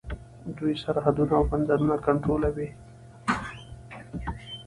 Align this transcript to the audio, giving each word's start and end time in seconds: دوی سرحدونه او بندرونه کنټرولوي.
دوی 0.57 0.73
سرحدونه 0.83 1.33
او 1.39 1.43
بندرونه 1.51 1.95
کنټرولوي. 2.05 2.69